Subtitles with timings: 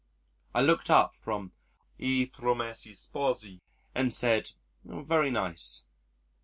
[0.55, 1.51] I looked up from
[1.99, 3.61] "I Promessi Sposi"
[3.93, 5.83] and said "Very nice."